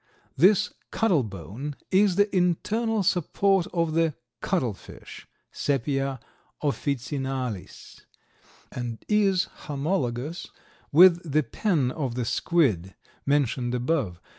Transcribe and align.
This 0.35 0.73
"cuttle 0.89 1.21
bone" 1.21 1.75
is 1.91 2.15
the 2.15 2.35
internal 2.35 3.03
support 3.03 3.67
of 3.71 3.93
the 3.93 4.15
Cuttle 4.41 4.73
fish 4.73 5.27
(Sepia 5.51 6.19
officinalis) 6.63 8.07
and 8.71 8.97
is 9.07 9.43
homologous 9.67 10.47
with 10.91 11.21
the 11.31 11.43
pen 11.43 11.91
of 11.91 12.15
the 12.15 12.25
squid, 12.25 12.95
mentioned 13.27 13.75
above. 13.75 14.19